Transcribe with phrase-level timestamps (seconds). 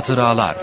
[0.00, 0.56] Hatıralar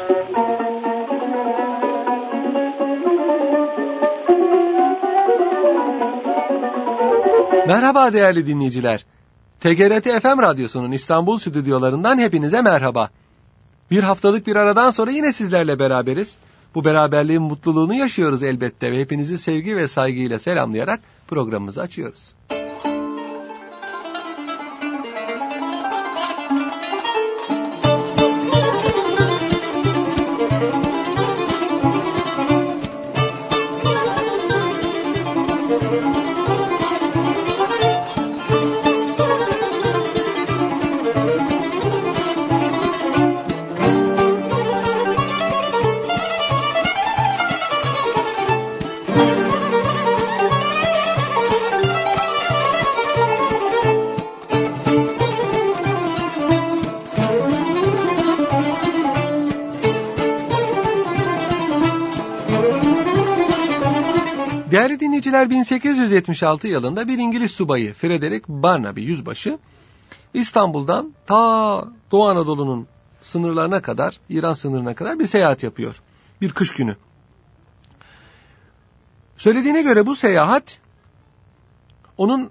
[7.67, 9.05] Merhaba değerli dinleyiciler.
[9.59, 13.09] TGRT FM Radyosu'nun İstanbul stüdyolarından hepinize merhaba.
[13.91, 16.35] Bir haftalık bir aradan sonra yine sizlerle beraberiz.
[16.75, 22.33] Bu beraberliğin mutluluğunu yaşıyoruz elbette ve hepinizi sevgi ve saygıyla selamlayarak programımızı açıyoruz.
[64.97, 69.59] Değerli dinleyiciler 1876 yılında bir İngiliz subayı Frederick Barnaby yüzbaşı
[70.33, 72.87] İstanbul'dan ta Doğu Anadolu'nun
[73.21, 76.01] sınırlarına kadar, İran sınırına kadar bir seyahat yapıyor.
[76.41, 76.95] Bir kış günü.
[79.37, 80.79] Söylediğine göre bu seyahat
[82.17, 82.49] onun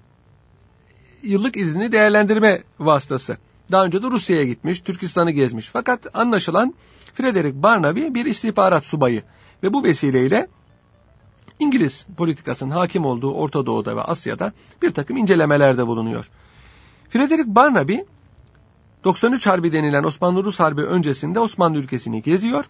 [1.23, 3.37] yıllık izni değerlendirme vasıtası.
[3.73, 5.71] Daha önce de Rusya'ya gitmiş, Türkistan'ı gezmiş.
[5.73, 6.75] Fakat anlaşılan
[7.15, 9.23] Frederick Barnaby bir istihbarat subayı
[9.63, 10.49] ve bu vesileyle
[11.59, 16.31] İngiliz politikasının hakim olduğu Orta Doğu'da ve Asya'da bir takım incelemelerde bulunuyor.
[17.11, 17.97] Frederick Barnaby
[19.05, 22.65] 93 Harbi denilen Osmanlı-Rus Harbi öncesinde Osmanlı ülkesini geziyor.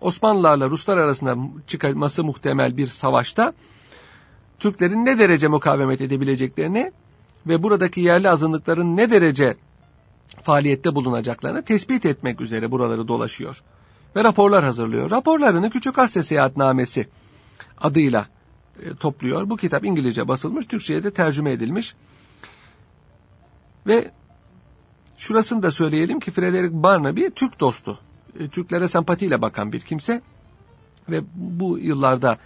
[0.00, 1.36] Osmanlılarla Ruslar arasında
[1.66, 3.52] çıkması muhtemel bir savaşta
[4.58, 6.92] Türklerin ne derece mukavemet edebileceklerini
[7.46, 9.56] ve buradaki yerli azınlıkların ne derece
[10.42, 13.62] faaliyette bulunacaklarını tespit etmek üzere buraları dolaşıyor.
[14.16, 15.10] Ve raporlar hazırlıyor.
[15.10, 17.06] Raporlarını Küçük Asya Seyahatnamesi
[17.78, 18.26] adıyla
[18.82, 19.50] e, topluyor.
[19.50, 21.94] Bu kitap İngilizce basılmış, Türkçe'ye de tercüme edilmiş.
[23.86, 24.10] Ve
[25.16, 27.98] şurasını da söyleyelim ki Frederick Barnaby Türk dostu.
[28.40, 30.22] E, Türklere sempatiyle bakan bir kimse.
[31.10, 32.38] Ve bu yıllarda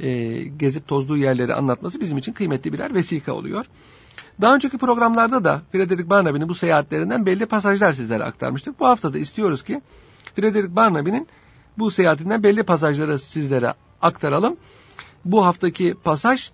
[0.00, 3.66] e, gezip tozduğu yerleri anlatması bizim için kıymetli birer vesika oluyor.
[4.40, 8.80] Daha önceki programlarda da Frederick Barnaby'nin bu seyahatlerinden belli pasajlar sizlere aktarmıştık.
[8.80, 9.82] Bu hafta da istiyoruz ki
[10.36, 11.28] Frederick Barnaby'nin
[11.78, 13.74] bu seyahatinden belli pasajları sizlere
[14.04, 14.56] aktaralım.
[15.24, 16.50] Bu haftaki pasaj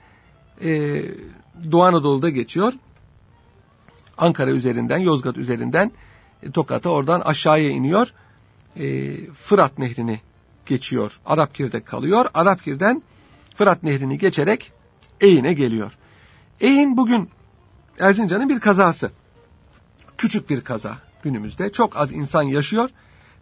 [0.63, 1.03] e,
[1.73, 2.73] Doğu Anadolu'da geçiyor.
[4.19, 5.93] Ankara üzerinden, Yozgat üzerinden
[6.43, 8.13] e, Tokat'a oradan aşağıya iniyor.
[8.77, 10.21] E, Fırat Nehri'ni
[10.67, 11.21] geçiyor.
[11.27, 12.27] Arapkir'de kalıyor.
[12.35, 13.03] Arapkir'den
[13.55, 14.73] Fırat Nehri'ni geçerek
[15.21, 15.99] Eğin'e geliyor.
[16.61, 17.31] Eğin bugün
[17.99, 19.11] Erzincan'ın bir kazası.
[20.19, 21.73] Küçük bir kaza günümüzde.
[21.73, 22.91] Çok az insan yaşıyor.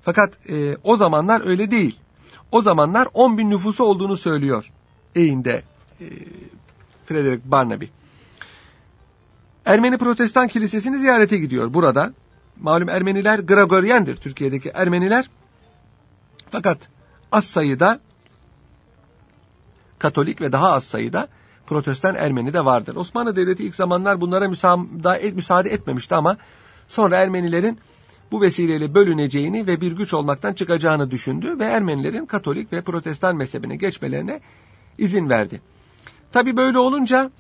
[0.02, 1.98] Fakat e, o zamanlar öyle değil.
[2.53, 4.72] O zamanlar 10 bin nüfusu olduğunu söylüyor
[5.14, 5.62] Eğin'de
[6.00, 6.06] e,
[7.04, 7.84] Frederick Barnaby.
[9.64, 12.12] Ermeni Protestan Kilisesi'ni ziyarete gidiyor burada.
[12.60, 15.31] Malum Ermeniler Gregoryendir Türkiye'deki Ermeniler.
[16.50, 16.88] Fakat
[17.32, 18.00] az sayıda
[19.98, 21.28] Katolik ve daha az sayıda
[21.66, 22.97] Protestan Ermeni de vardır.
[22.97, 24.48] Osmanlı Devleti ilk zamanlar bunlara
[25.34, 26.37] müsaade etmemişti ama
[26.88, 27.78] sonra Ermenilerin
[28.32, 33.76] bu vesileyle bölüneceğini ve bir güç olmaktan çıkacağını düşündü ve Ermenilerin Katolik ve Protestan mezhebine
[33.76, 34.40] geçmelerine
[34.98, 35.60] izin verdi.
[36.32, 37.30] Tabi böyle olunca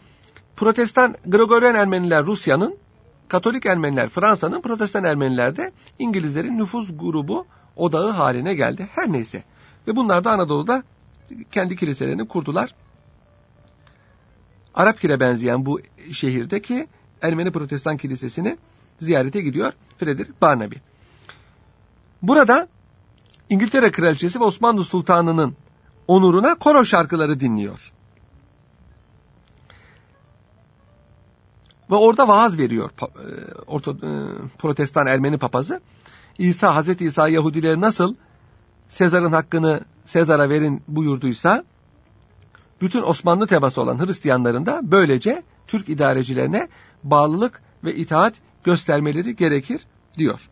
[0.56, 2.76] Protestan Gregorian Ermeniler Rusya'nın,
[3.28, 8.88] Katolik Ermeniler Fransa'nın, Protestan Ermeniler de İngilizlerin nüfuz grubu odağı haline geldi.
[8.94, 9.44] Her neyse.
[9.88, 10.82] Ve bunlar da Anadolu'da
[11.50, 12.74] kendi kiliselerini kurdular.
[14.74, 15.80] Arapkir'e benzeyen bu
[16.12, 16.86] şehirdeki
[17.22, 18.56] Ermeni Protestan Kilisesi'ni
[19.00, 20.76] ziyarete gidiyor Frederick Barnaby.
[22.22, 22.68] Burada
[23.50, 25.56] İngiltere Kraliçesi ve Osmanlı Sultanı'nın
[26.08, 27.92] onuruna koro şarkıları dinliyor.
[31.90, 34.10] Ve orada vaaz veriyor e, Orta, e,
[34.58, 35.80] Protestan Ermeni papazı.
[36.38, 38.14] İsa, Hazreti İsa Yahudileri nasıl
[38.88, 41.64] Sezar'ın hakkını Sezar'a verin buyurduysa
[42.80, 46.68] bütün Osmanlı tebası olan Hristiyanların da böylece Türk idarecilerine
[47.04, 49.86] bağlılık ve itaat göstermeleri gerekir
[50.18, 50.48] diyor.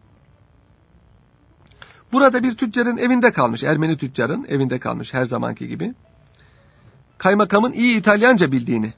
[2.12, 5.94] Burada bir tüccarın evinde kalmış, Ermeni tüccarın evinde kalmış her zamanki gibi.
[7.18, 8.94] Kaymakamın iyi İtalyanca bildiğini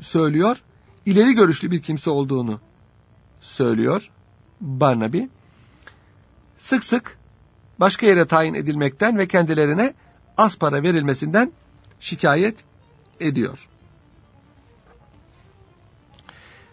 [0.00, 0.62] söylüyor,
[1.06, 2.60] ileri görüşlü bir kimse olduğunu
[3.40, 4.10] söylüyor
[4.60, 5.22] Barnaby.
[6.58, 7.18] Sık sık
[7.80, 9.94] başka yere tayin edilmekten ve kendilerine
[10.36, 11.52] az para verilmesinden
[12.00, 12.64] şikayet
[13.20, 13.68] ediyor.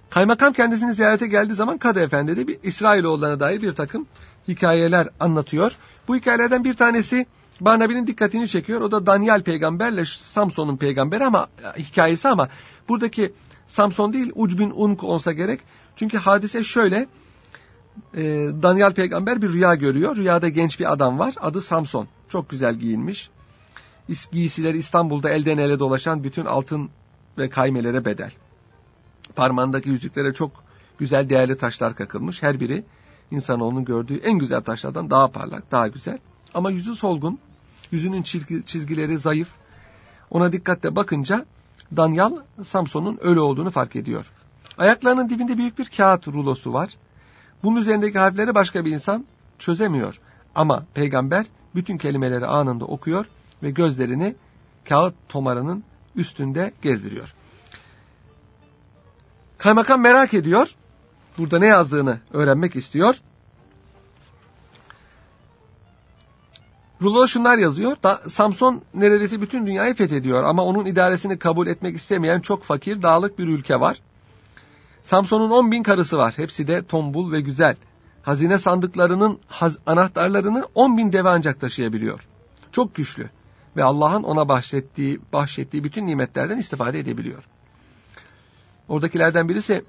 [0.09, 4.07] Kaymakam kendisini ziyarete geldiği zaman Kadı Efendi de bir İsrailoğullarına dair bir takım
[4.47, 5.75] hikayeler anlatıyor.
[6.07, 7.25] Bu hikayelerden bir tanesi
[7.61, 8.81] Barnabi'nin dikkatini çekiyor.
[8.81, 11.47] O da Daniel peygamberle Samson'un peygamberi ama
[11.77, 12.49] hikayesi ama
[12.89, 13.33] buradaki
[13.67, 15.59] Samson değil Ucbin Unk olsa gerek.
[15.95, 17.07] Çünkü hadise şöyle.
[18.15, 18.23] E,
[18.63, 20.15] Daniel peygamber bir rüya görüyor.
[20.15, 21.33] Rüyada genç bir adam var.
[21.41, 22.07] Adı Samson.
[22.29, 23.29] Çok güzel giyinmiş.
[24.31, 26.89] Giysileri İstanbul'da elden ele dolaşan bütün altın
[27.37, 28.31] ve kaymelere bedel.
[29.35, 30.63] Parmağındaki yüzüklere çok
[30.97, 32.43] güzel değerli taşlar kakılmış.
[32.43, 32.83] Her biri
[33.31, 36.17] insanoğlunun gördüğü en güzel taşlardan daha parlak, daha güzel.
[36.53, 37.39] Ama yüzü solgun,
[37.91, 38.23] yüzünün
[38.65, 39.49] çizgileri zayıf.
[40.29, 41.45] Ona dikkatle bakınca
[41.97, 42.31] Danyal
[42.63, 44.31] Samson'un ölü olduğunu fark ediyor.
[44.77, 46.97] Ayaklarının dibinde büyük bir kağıt rulosu var.
[47.63, 49.25] Bunun üzerindeki harfleri başka bir insan
[49.59, 50.19] çözemiyor.
[50.55, 51.45] Ama peygamber
[51.75, 53.25] bütün kelimeleri anında okuyor
[53.63, 54.35] ve gözlerini
[54.89, 55.83] kağıt tomarının
[56.15, 57.35] üstünde gezdiriyor.
[59.59, 60.75] Kaymakam merak ediyor.
[61.37, 63.15] Burada ne yazdığını öğrenmek istiyor.
[67.01, 67.97] Rulo şunlar yazıyor.
[68.03, 73.39] Da, Samson neredeyse bütün dünyayı fethediyor ama onun idaresini kabul etmek istemeyen çok fakir, dağlık
[73.39, 74.01] bir ülke var.
[75.03, 76.33] Samson'un 10 bin karısı var.
[76.37, 77.75] Hepsi de tombul ve güzel.
[78.21, 82.27] Hazine sandıklarının haz anahtarlarını 10 bin deve ancak taşıyabiliyor.
[82.71, 83.29] Çok güçlü
[83.75, 87.43] ve Allah'ın ona bahşettiği, bahşettiği bütün nimetlerden istifade edebiliyor.
[88.89, 89.83] Oradakilerden birisi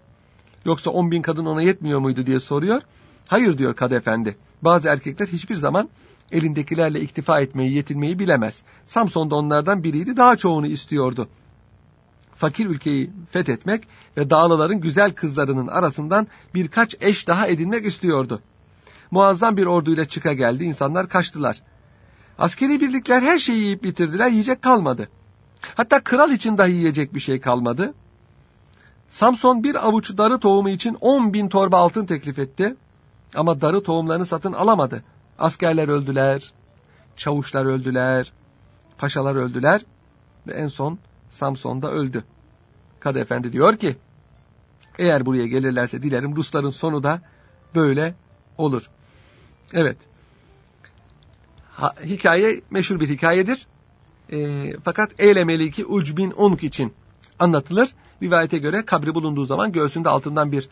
[0.65, 2.83] yoksa 10 bin kadın ona yetmiyor muydu diye soruyor.
[3.29, 4.37] Hayır diyor Kadı Efendi.
[4.63, 5.89] Bazı erkekler hiçbir zaman
[6.33, 8.63] elindekilerle iktifa etmeyi, yetinmeyi bilemez.
[8.87, 11.29] Samson da onlardan biriydi, daha çoğunu istiyordu.
[12.37, 13.85] Fakir ülkeyi fethetmek
[14.17, 18.43] ve dağlıların güzel kızlarının arasından birkaç eş daha edinmek istiyordu.
[19.11, 21.63] Muazzam bir orduyla çıka geldi, insanlar kaçtılar.
[22.39, 25.09] Askeri birlikler her şeyi yiyip bitirdiler, yiyecek kalmadı.
[25.75, 27.95] Hatta kral için dahi yiyecek bir şey kalmadı.
[29.11, 32.77] Samson bir avuç darı tohumu için on bin torba altın teklif etti.
[33.35, 35.05] Ama darı tohumlarını satın alamadı.
[35.39, 36.53] Askerler öldüler,
[37.17, 38.33] çavuşlar öldüler,
[38.99, 39.81] paşalar öldüler
[40.47, 40.99] ve en son
[41.31, 42.25] Samson da öldü.
[43.01, 43.97] Kadı Efendi diyor ki,
[44.99, 47.23] eğer buraya gelirlerse dilerim Rusların sonu da
[47.75, 48.15] böyle
[48.59, 48.91] olur.
[49.73, 49.97] Evet.
[51.73, 53.67] Ha, hikaye meşhur bir hikayedir.
[54.33, 56.93] E, fakat Eyle Meliki Ucbin Unk için
[57.39, 57.91] anlatılır.
[58.23, 60.69] Rivayete göre kabri bulunduğu zaman göğsünde altından bir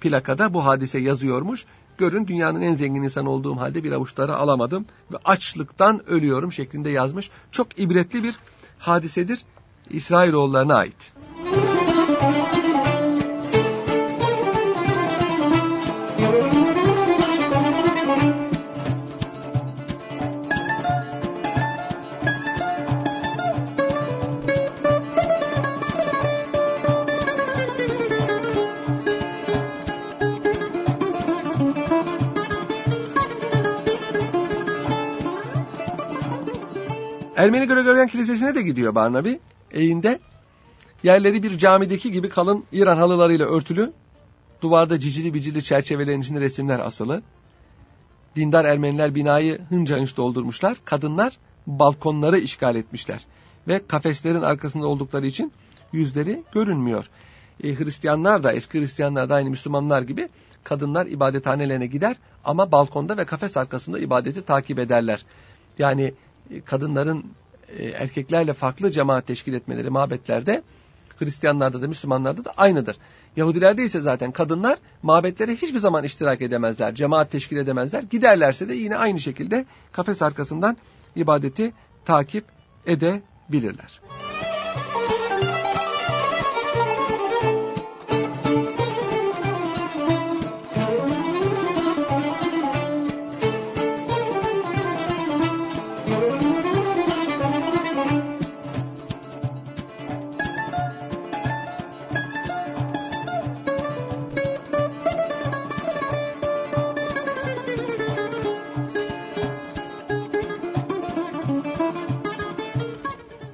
[0.00, 1.64] plakada bu hadise yazıyormuş.
[1.98, 7.30] Görün dünyanın en zengin insanı olduğum halde bir avuçları alamadım ve açlıktan ölüyorum şeklinde yazmış.
[7.52, 8.36] Çok ibretli bir
[8.78, 9.44] hadisedir.
[9.90, 11.12] İsrailoğullarına ait.
[37.50, 39.32] Ermeni Gregorian Kilisesi'ne de gidiyor Barnaby.
[39.70, 40.20] Eğinde
[41.02, 43.92] yerleri bir camideki gibi kalın İran halılarıyla örtülü.
[44.62, 47.22] Duvarda cicili bicili çerçevelerin içinde resimler asılı.
[48.36, 50.76] Dindar Ermeniler binayı hınca hınç doldurmuşlar.
[50.84, 53.26] Kadınlar balkonları işgal etmişler.
[53.68, 55.52] Ve kafeslerin arkasında oldukları için
[55.92, 57.10] yüzleri görünmüyor.
[57.64, 60.28] E, Hristiyanlar da eski Hristiyanlar da aynı Müslümanlar gibi
[60.64, 65.24] kadınlar ibadethanelerine gider ama balkonda ve kafes arkasında ibadeti takip ederler.
[65.78, 66.14] Yani
[66.64, 67.24] kadınların
[67.78, 70.62] e, erkeklerle farklı cemaat teşkil etmeleri mabetlerde
[71.18, 72.96] Hristiyanlarda da Müslümanlarda da aynıdır.
[73.36, 78.02] Yahudilerde ise zaten kadınlar mabetlere hiçbir zaman iştirak edemezler, cemaat teşkil edemezler.
[78.02, 80.76] Giderlerse de yine aynı şekilde kafes arkasından
[81.16, 81.72] ibadeti
[82.04, 82.44] takip
[82.86, 84.00] edebilirler.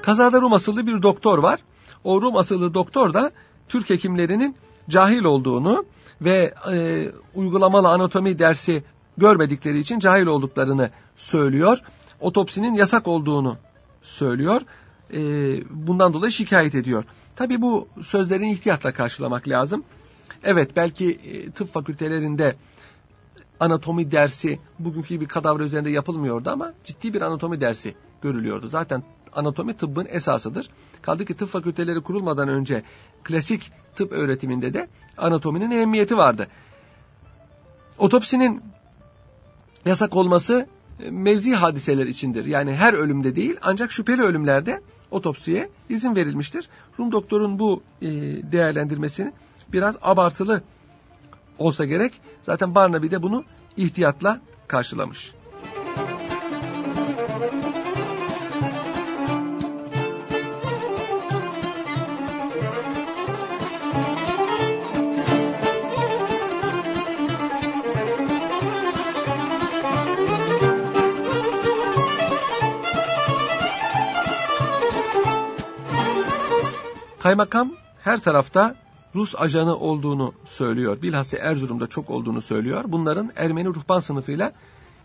[0.07, 1.61] Kazada Rum asıllı bir doktor var.
[2.05, 3.31] O Rum asıllı doktor da
[3.69, 4.57] Türk hekimlerinin
[4.89, 5.85] cahil olduğunu
[6.21, 8.85] ve e, uygulamalı anatomi dersi
[9.19, 11.79] görmedikleri için cahil olduklarını söylüyor.
[12.21, 13.57] Otopsinin yasak olduğunu
[14.03, 14.61] söylüyor.
[15.13, 15.21] E,
[15.71, 17.05] bundan dolayı şikayet ediyor.
[17.37, 19.85] Tabi bu sözlerin ihtiyatla karşılamak lazım.
[20.45, 22.57] Evet belki e, tıp fakültelerinde
[23.61, 28.69] anatomi dersi bugünkü bir kadavra üzerinde yapılmıyordu ama ciddi bir anatomi dersi görülüyordu.
[28.69, 29.03] Zaten
[29.33, 30.71] anatomi tıbbın esasıdır.
[31.03, 32.83] Kaldı ki tıp fakülteleri kurulmadan önce
[33.25, 36.49] klasik tıp öğretiminde de anatominin ehemmiyeti vardı.
[37.99, 38.63] Otopsinin
[39.85, 40.67] yasak olması
[41.01, 42.45] e, mevzi hadiseler içindir.
[42.45, 46.69] Yani her ölümde değil ancak şüpheli ölümlerde otopsiye izin verilmiştir.
[46.99, 48.07] Rum doktorun bu e,
[48.53, 49.33] değerlendirmesini
[49.73, 50.63] biraz abartılı
[51.59, 52.13] olsa gerek.
[52.43, 53.45] Zaten Barnaby de bunu
[53.77, 55.33] ihtiyatla karşılamış.
[77.27, 77.73] Kaymakam
[78.05, 78.77] her tarafta
[79.15, 81.03] Rus ajanı olduğunu söylüyor.
[81.03, 82.85] Bilhassa Erzurum'da çok olduğunu söylüyor.
[82.89, 84.53] Bunların Ermeni ruhban sınıfıyla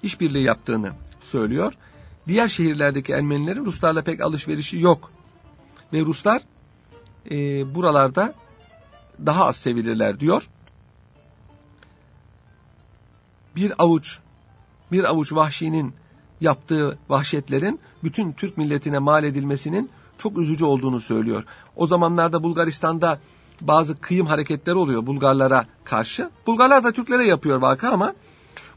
[0.04, 1.74] işbirliği yaptığını söylüyor.
[2.28, 5.12] Diğer şehirlerdeki Ermenilerin Ruslarla pek alışverişi yok.
[5.94, 6.42] Ve Ruslar
[7.32, 7.36] e,
[7.75, 8.34] buralarda
[9.25, 10.50] daha az sevilirler diyor.
[13.56, 14.20] Bir avuç
[14.92, 15.94] bir avuç vahşinin
[16.42, 19.90] yaptığı vahşetlerin bütün Türk milletine mal edilmesinin
[20.22, 21.44] çok üzücü olduğunu söylüyor.
[21.75, 23.20] O zamanlarda Bulgaristan'da
[23.62, 26.30] bazı kıyım hareketleri oluyor Bulgarlara karşı.
[26.48, 28.13] Bulgarlar da Türklere yapıyor vaka ama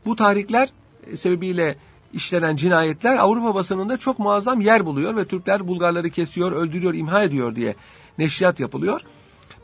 [0.06, 0.68] bu tarihler
[1.16, 1.78] sebebiyle
[2.12, 7.56] işlenen cinayetler Avrupa basınında çok muazzam yer buluyor ve Türkler Bulgarları kesiyor, öldürüyor, imha ediyor
[7.56, 7.74] diye
[8.18, 9.00] neşriyat yapılıyor.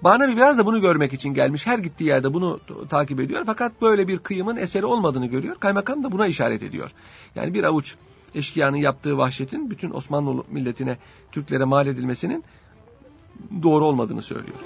[0.03, 1.67] Barnaby biraz da bunu görmek için gelmiş.
[1.67, 2.61] Her gittiği yerde bunu
[2.91, 3.43] takip ediyor.
[3.47, 5.57] Fakat böyle bir kıyımın eseri olmadığını görüyor.
[5.61, 6.91] Kaymakam da buna işaret ediyor.
[7.35, 7.97] Yani bir avuç
[8.35, 10.97] eşkıyanın yaptığı vahşetin bütün Osmanlı milletine,
[11.33, 12.45] Türklere mal edilmesinin
[13.63, 14.59] doğru olmadığını söylüyor.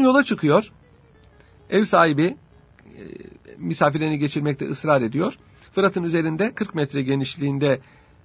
[0.00, 0.72] Gün yola çıkıyor.
[1.70, 2.36] Ev sahibi
[2.86, 3.02] e,
[3.58, 5.34] misafirlerini geçirmekte ısrar ediyor.
[5.72, 7.80] Fırat'ın üzerinde 40 metre genişliğinde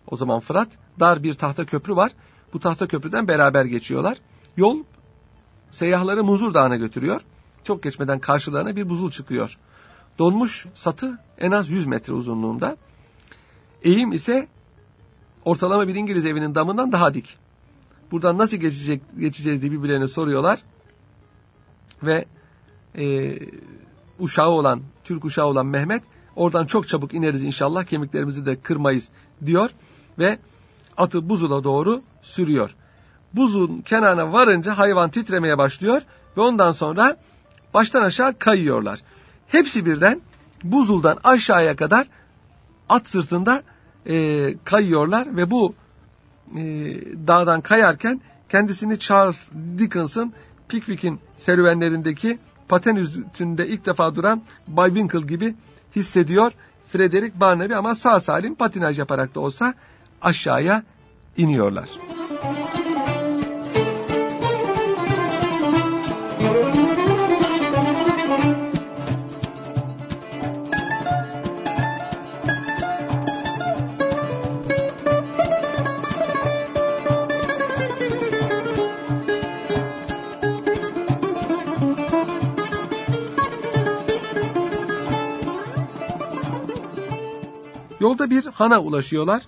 [0.08, 0.68] o zaman Fırat
[1.00, 2.12] dar bir tahta köprü var.
[2.54, 4.18] Bu tahta köprüden beraber geçiyorlar.
[4.58, 4.84] Yol
[5.72, 7.22] seyyahları Muzur Dağı'na götürüyor.
[7.64, 9.58] Çok geçmeden karşılarına bir buzul çıkıyor.
[10.20, 12.78] Donmuş satı en az 100 metre uzunluğunda.
[13.84, 14.48] Eğim ise
[15.46, 17.38] ortalama bir İngiliz evinin damından daha dik.
[18.12, 20.64] Buradan nasıl geçecek, geçeceğiz diye birbirlerine soruyorlar
[22.04, 22.26] ve
[22.98, 23.38] e,
[24.20, 26.04] uşağı olan, Türk uşağı olan Mehmet
[26.36, 29.10] oradan çok çabuk ineriz inşallah kemiklerimizi de kırmayız
[29.46, 29.70] diyor
[30.20, 30.40] ve
[30.98, 32.76] atı buzula doğru sürüyor.
[33.34, 36.02] Buzun kenarına varınca hayvan titremeye başlıyor
[36.38, 37.18] ve ondan sonra
[37.74, 39.00] baştan aşağı kayıyorlar.
[39.48, 40.22] Hepsi birden
[40.64, 42.08] buzuldan aşağıya kadar
[42.90, 43.64] at sırtında
[44.08, 45.76] e, kayıyorlar ve bu
[46.58, 46.62] e,
[47.28, 50.34] dağdan kayarken kendisini Charles Dickens'ın
[50.70, 55.56] Pickwick'in serüvenlerindeki paten üstünde ilk defa duran Bay Winkle gibi
[55.96, 56.52] hissediyor
[56.92, 59.74] Frederick Barnaby ama sağ salim patinaj yaparak da olsa
[60.22, 60.84] aşağıya
[61.38, 61.90] iniyorlar.
[88.06, 89.44] Yolda bir hana ulaşıyorlar.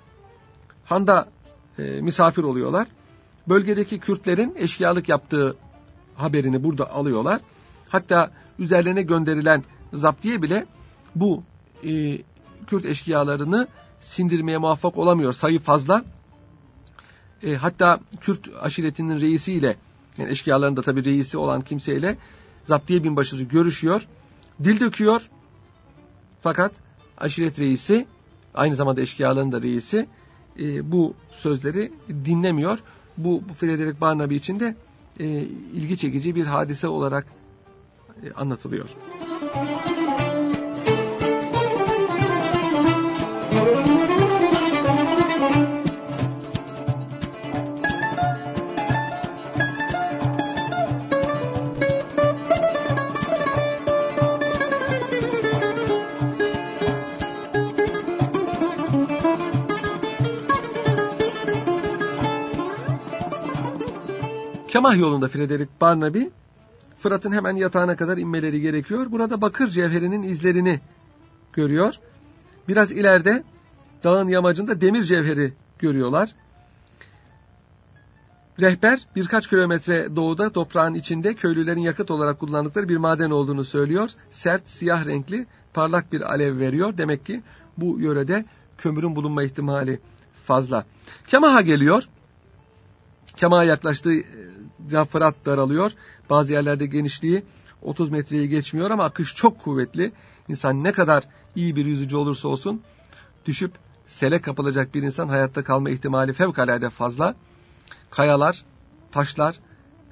[0.86, 1.30] Handa
[1.80, 2.88] e, misafir oluyorlar.
[3.48, 5.56] Bölgedeki Kürtlerin eşkıyalık yaptığı
[6.16, 7.42] haberini burada alıyorlar.
[7.90, 10.66] Hatta üzerlerine gönderilen zaptiye bile
[11.16, 11.44] bu
[11.84, 12.18] e,
[12.68, 13.68] Kürt eşkıyalarını
[14.00, 15.34] sindirmeye muvaffak olamıyor.
[15.34, 16.04] Sayı fazla.
[17.44, 19.76] E, hatta Kürt aşiretinin reisiyle,
[20.18, 22.18] yani eşkıyaların da tabi reisi olan kimseyle
[22.66, 24.08] zaptiye binbaşısı görüşüyor.
[24.64, 25.30] Dil döküyor.
[26.42, 26.72] Fakat
[27.18, 28.08] aşiret reisi
[28.58, 30.08] aynı zamanda eşkıyaların da reisi
[30.60, 31.92] e, bu sözleri
[32.26, 32.80] dinlemiyor.
[33.18, 34.76] Bu, bu Frederick Barnaby için de
[35.20, 35.26] e,
[35.74, 37.26] ilgi çekici bir hadise olarak
[38.24, 38.90] e, anlatılıyor.
[43.54, 43.97] Müzik
[64.78, 66.24] Kemah yolunda Frederick Barnaby
[66.98, 69.12] Fırat'ın hemen yatağına kadar inmeleri gerekiyor.
[69.12, 70.80] Burada bakır cevherinin izlerini
[71.54, 71.96] görüyor.
[72.68, 73.44] Biraz ileride
[74.04, 76.36] dağın yamacında demir cevheri görüyorlar.
[78.60, 84.10] Rehber birkaç kilometre doğuda toprağın içinde köylülerin yakıt olarak kullandıkları bir maden olduğunu söylüyor.
[84.30, 86.98] Sert, siyah renkli, parlak bir alev veriyor.
[86.98, 87.44] Demek ki
[87.78, 88.46] bu yörede
[88.78, 90.00] kömürün bulunma ihtimali
[90.46, 90.86] fazla.
[91.28, 92.04] Kemaha geliyor.
[93.38, 94.14] Kemaha yaklaştığı
[95.12, 95.92] Fırat daralıyor.
[96.30, 97.44] Bazı yerlerde genişliği
[97.82, 100.12] 30 metreyi geçmiyor ama akış çok kuvvetli.
[100.48, 101.24] İnsan ne kadar
[101.56, 102.82] iyi bir yüzücü olursa olsun
[103.46, 103.72] düşüp
[104.08, 107.36] sele kapılacak bir insan hayatta kalma ihtimali fevkalade fazla.
[108.10, 108.66] Kayalar,
[109.12, 109.60] taşlar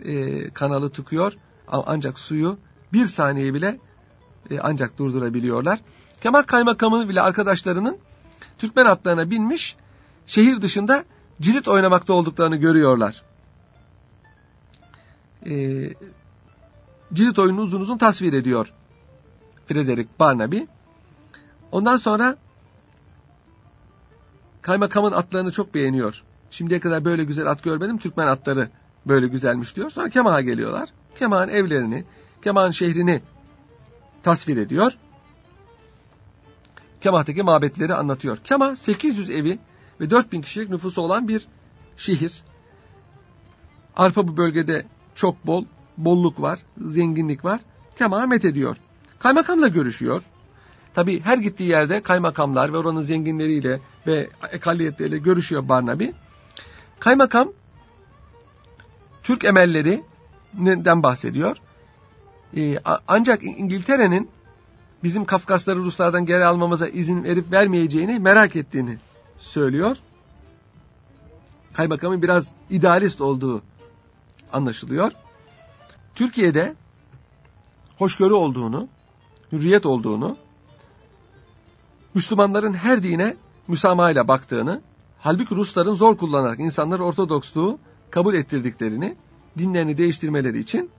[0.05, 1.33] e, kanalı tıkıyor
[1.67, 2.57] ancak suyu
[2.93, 3.79] bir saniye bile
[4.51, 5.79] e, ancak durdurabiliyorlar.
[6.21, 7.97] Kemal Kaymakamı bile arkadaşlarının
[8.57, 9.75] Türkmen atlarına binmiş
[10.27, 11.05] şehir dışında
[11.41, 13.23] cirit oynamakta olduklarını görüyorlar.
[15.45, 15.93] E,
[17.13, 18.73] cirit oyununu uzun uzun tasvir ediyor
[19.67, 20.59] Frederick Barnaby.
[21.71, 22.37] Ondan sonra
[24.61, 26.23] kaymakamın atlarını çok beğeniyor.
[26.51, 27.97] Şimdiye kadar böyle güzel at görmedim.
[27.97, 28.69] Türkmen atları
[29.05, 29.89] böyle güzelmiş diyor.
[29.89, 30.89] Sonra Kemah'a geliyorlar.
[31.19, 32.05] Kemah'ın evlerini,
[32.41, 33.21] Kemah'ın şehrini
[34.23, 34.97] tasvir ediyor.
[37.01, 38.37] Kemah'taki mabetleri anlatıyor.
[38.37, 39.59] Kemah 800 evi
[39.99, 41.47] ve 4000 kişilik nüfusu olan bir
[41.97, 42.43] şehir.
[43.95, 44.85] Arpa bu bölgede
[45.15, 45.65] çok bol,
[45.97, 47.61] bolluk var, zenginlik var.
[47.97, 48.77] Kemah'a met ediyor.
[49.19, 50.23] Kaymakamla görüşüyor.
[50.93, 56.07] Tabi her gittiği yerde kaymakamlar ve oranın zenginleriyle ve ekaliyetleriyle görüşüyor Barnaby.
[56.99, 57.51] Kaymakam
[59.23, 61.57] Türk emellerinden bahsediyor.
[62.57, 64.29] Ee, ancak İngiltere'nin
[65.03, 68.97] bizim Kafkasları Ruslardan geri almamıza izin verip vermeyeceğini merak ettiğini
[69.39, 69.97] söylüyor.
[71.73, 73.61] Kaymakamın biraz idealist olduğu
[74.55, 75.11] anlaşılıyor.
[76.15, 76.75] Türkiye'de
[77.97, 78.87] hoşgörü olduğunu,
[79.51, 80.37] hürriyet olduğunu,
[82.13, 83.35] Müslümanların her dine
[83.67, 84.81] müsamahayla baktığını,
[85.19, 89.15] halbuki Rusların zor kullanarak insanları Ortodoksluğu kabul ettirdiklerini,
[89.57, 90.91] dinlerini değiştirmeleri için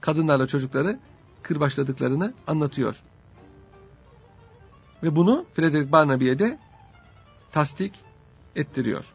[0.00, 0.98] kadınlarla çocukları
[1.42, 3.02] kırbaçladıklarını anlatıyor.
[5.02, 6.58] Ve bunu Frederick Barnaby'e de
[7.52, 8.04] tasdik
[8.56, 9.14] ettiriyor.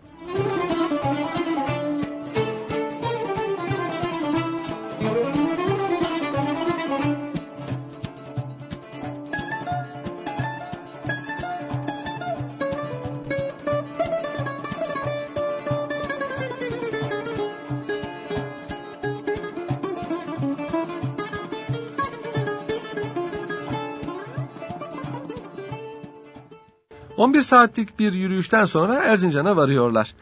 [27.19, 30.15] 11 saatlik bir yürüyüşten sonra Erzincan'a varıyorlar.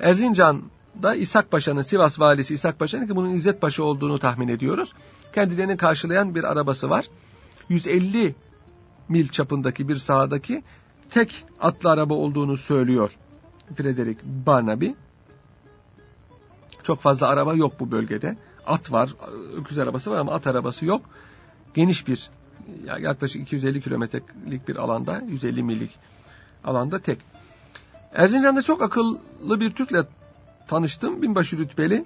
[0.00, 4.92] Erzincan'da İshak Paşa'nın, Sivas valisi İshak Paşa'nın ki bunun İzzet Paşa olduğunu tahmin ediyoruz.
[5.34, 7.06] Kendilerini karşılayan bir arabası var.
[7.68, 8.34] 150
[9.08, 10.62] mil çapındaki bir sahadaki
[11.10, 13.16] tek atlı araba olduğunu söylüyor
[13.76, 14.88] Frederick Barnaby.
[16.82, 18.36] Çok fazla araba yok bu bölgede.
[18.66, 19.14] At var,
[19.56, 21.02] öküz arabası var ama at arabası yok.
[21.74, 22.30] Geniş bir
[23.00, 25.98] yaklaşık 250 kilometrelik bir alanda, 150 millik
[26.66, 27.18] alanda tek.
[28.14, 30.06] Erzincan'da çok akıllı bir Türk'le
[30.68, 31.22] tanıştım.
[31.22, 32.04] Binbaşı rütbeli.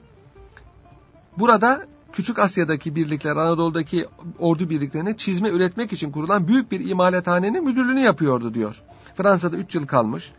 [1.38, 4.06] Burada Küçük Asya'daki birlikler, Anadolu'daki
[4.38, 8.82] ordu birliklerine çizme üretmek için kurulan büyük bir imalathanenin müdürlüğünü yapıyordu diyor.
[9.16, 10.32] Fransa'da 3 yıl kalmış.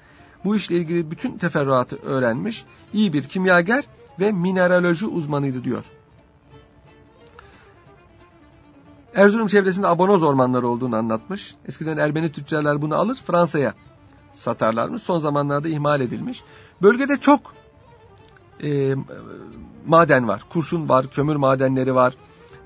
[0.46, 2.66] Bu işle ilgili bütün teferruatı öğrenmiş.
[2.94, 3.84] İyi bir kimyager
[4.20, 5.84] ve mineraloji uzmanıydı diyor.
[9.16, 11.56] Erzurum çevresinde abonoz ormanları olduğunu anlatmış.
[11.68, 13.74] Eskiden Ermeni tüccarlar bunu alır Fransa'ya
[14.34, 15.04] satarlarmış.
[15.04, 16.44] Son zamanlarda ihmal edilmiş.
[16.82, 17.54] Bölgede çok
[18.64, 18.96] e,
[19.86, 20.42] maden var.
[20.50, 22.14] Kurşun var, kömür madenleri var,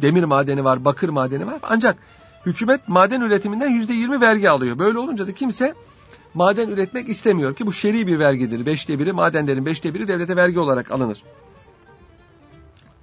[0.02, 1.60] demir madeni var, bakır madeni var.
[1.64, 1.98] Ancak
[2.46, 4.80] hükümet maden üretiminden yüzde yirmi vergi alıyor.
[4.80, 5.74] Böyle olunca da kimse
[6.34, 8.66] maden üretmek istemiyor ki bu şer'i bir vergidir.
[8.66, 11.24] Beşte biri madenlerin beşte biri devlete vergi olarak alınır.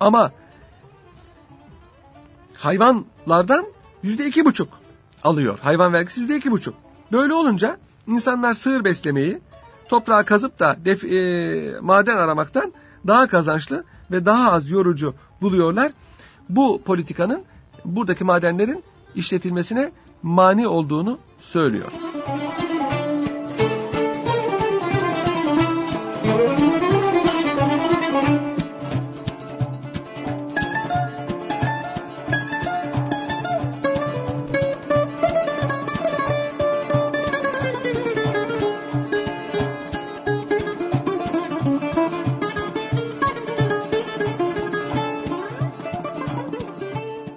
[0.01, 0.33] Ama
[2.57, 3.67] hayvanlardan
[4.03, 4.69] yüzde iki buçuk
[5.25, 5.59] alıyor.
[5.59, 6.75] Hayvan vergisi yüzde iki buçuk.
[7.13, 9.41] Böyle olunca İnsanlar sığır beslemeyi
[9.89, 12.73] toprağı kazıp da def, e, maden aramaktan
[13.07, 15.93] daha kazançlı ve daha az yorucu buluyorlar.
[16.49, 17.43] Bu politikanın
[17.85, 18.85] buradaki madenlerin
[19.15, 21.93] işletilmesine mani olduğunu söylüyor.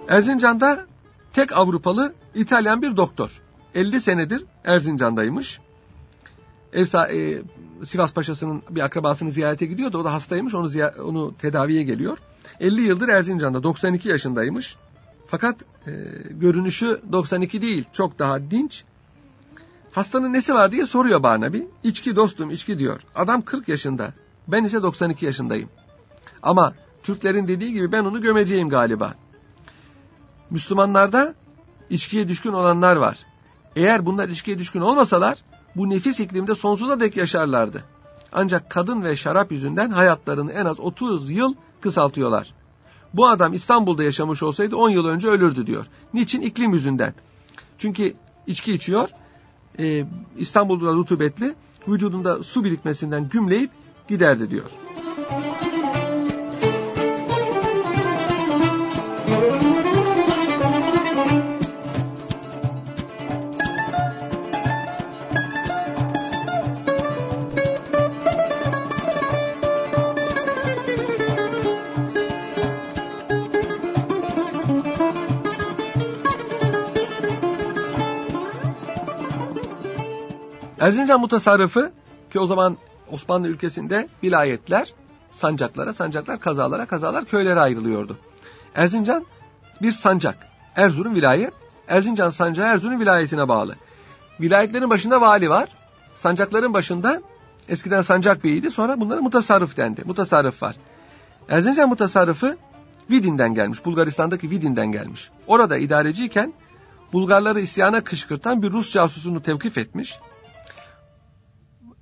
[0.08, 0.86] Erzincan'da
[1.34, 3.42] tek Avrupalı İtalyan bir doktor.
[3.76, 5.60] 50 senedir Erzincan'daymış.
[6.74, 7.42] Ev, e,
[7.84, 9.98] Sivas Paşası'nın bir akrabasını ziyarete gidiyordu.
[9.98, 10.54] O da hastaymış.
[10.54, 10.70] Onu
[11.04, 12.18] onu tedaviye geliyor.
[12.60, 14.76] 50 yıldır Erzincan'da 92 yaşındaymış.
[15.28, 15.56] Fakat
[15.88, 15.92] e,
[16.30, 17.86] görünüşü 92 değil.
[17.94, 18.84] Çok daha dinç.
[19.92, 21.60] Hastanın nesi var diye soruyor Barnaby.
[21.84, 23.02] İçki dostum içki diyor.
[23.16, 24.14] Adam 40 yaşında.
[24.48, 25.70] Ben ise 92 yaşındayım.
[26.44, 29.16] Ama Türklerin dediği gibi ben onu gömeceğim galiba.
[30.50, 31.36] Müslümanlarda
[31.90, 33.18] içkiye düşkün olanlar var.
[33.76, 35.38] Eğer bunlar içkiye düşkün olmasalar
[35.76, 37.84] bu nefis iklimde sonsuza dek yaşarlardı.
[38.34, 42.54] Ancak kadın ve şarap yüzünden hayatlarını en az 30 yıl kısaltıyorlar.
[43.14, 45.86] Bu adam İstanbul'da yaşamış olsaydı 10 yıl önce ölürdü diyor.
[46.14, 46.42] Niçin?
[46.42, 47.14] İklim yüzünden.
[47.78, 48.14] Çünkü
[48.48, 49.10] içki içiyor,
[49.80, 50.06] e,
[50.38, 51.56] İstanbul'da rutubetli,
[51.88, 53.72] vücudunda su birikmesinden gümleyip
[54.08, 54.72] giderdi diyor.
[80.86, 81.92] Erzincan mutasarrıfı
[82.32, 82.78] ki o zaman
[83.12, 84.94] Osmanlı ülkesinde vilayetler
[85.32, 88.18] sancaklara, sancaklar kazalara, kazalar köylere ayrılıyordu.
[88.76, 89.26] Erzincan
[89.82, 90.38] bir sancak.
[90.76, 91.54] Erzurum vilayet.
[91.88, 93.76] Erzincan sancağı Erzurum vilayetine bağlı.
[94.40, 95.70] Vilayetlerin başında vali var.
[96.16, 97.22] Sancakların başında
[97.70, 98.72] eskiden sancak beyiydi.
[98.72, 100.04] Sonra bunlara mutasarrıf dendi.
[100.06, 100.76] Mutasarrıf var.
[101.50, 102.58] Erzincan mutasarrıfı
[103.10, 103.86] Vidin'den gelmiş.
[103.86, 105.32] Bulgaristan'daki Vidin'den gelmiş.
[105.48, 106.54] Orada idareciyken
[107.14, 110.20] Bulgarları isyana kışkırtan bir Rus casusunu tevkif etmiş.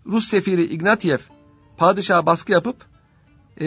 [0.06, 1.18] Rus sefiri Ignatiev
[1.78, 2.76] padişaha baskı yapıp
[3.62, 3.66] e,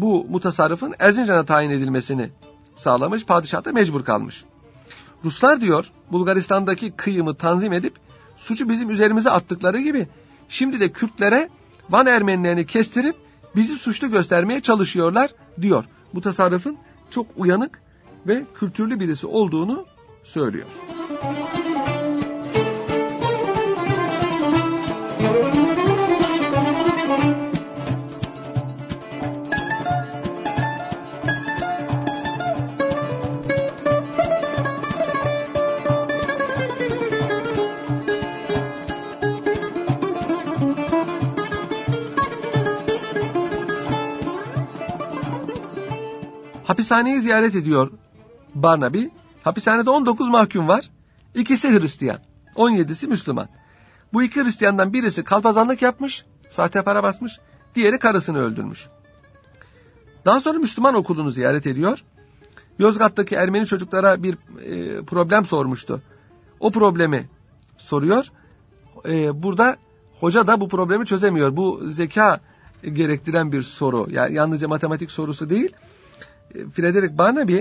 [0.00, 2.30] bu mutasarrıfın Erzincan'a tayin edilmesini
[2.76, 3.24] sağlamış.
[3.24, 4.44] Padişah da mecbur kalmış.
[5.24, 7.94] Ruslar diyor Bulgaristan'daki kıyımı tanzim edip
[8.36, 10.08] suçu bizim üzerimize attıkları gibi
[10.48, 11.48] şimdi de Kürtlere
[11.90, 13.16] Van Ermenilerini kestirip
[13.56, 15.84] bizi suçlu göstermeye çalışıyorlar diyor.
[16.14, 16.78] Bu tasarrufun
[17.10, 17.82] çok uyanık
[18.26, 19.86] ve kültürlü birisi olduğunu
[20.24, 20.66] söylüyor.
[46.92, 47.90] Hapishaneyi ziyaret ediyor
[48.54, 49.04] Barnaby.
[49.42, 50.90] Hapishanede 19 mahkum var.
[51.34, 52.18] İkisi Hristiyan.
[52.56, 53.48] 17'si Müslüman.
[54.12, 57.40] Bu iki Hristiyandan birisi kalpazanlık yapmış, sahte para basmış,
[57.74, 58.86] diğeri karısını öldürmüş.
[60.24, 62.04] Daha sonra Müslüman okulunu ziyaret ediyor.
[62.78, 66.02] Yozgat'taki Ermeni çocuklara bir e, problem sormuştu.
[66.60, 67.28] O problemi
[67.76, 68.26] soruyor.
[69.08, 69.76] E, burada
[70.20, 71.56] hoca da bu problemi çözemiyor.
[71.56, 72.40] Bu zeka
[72.84, 74.06] gerektiren bir soru.
[74.10, 75.72] Yani yalnızca matematik sorusu değil.
[76.74, 77.60] Frederick Barnaby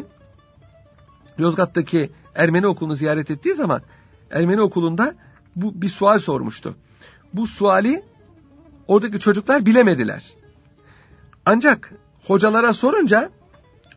[1.37, 3.81] Yozgat'taki Ermeni okulunu ziyaret ettiği zaman
[4.31, 5.15] Ermeni okulunda
[5.55, 6.75] bu bir sual sormuştu.
[7.33, 8.03] Bu suali
[8.87, 10.33] oradaki çocuklar bilemediler.
[11.45, 11.93] Ancak
[12.27, 13.29] hocalara sorunca